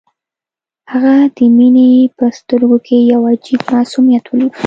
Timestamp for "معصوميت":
3.71-4.23